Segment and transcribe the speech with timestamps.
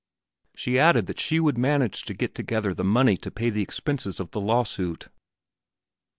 [0.55, 4.19] She added that she would manage to get together the money to pay the expenses
[4.19, 5.09] of the lawsuit.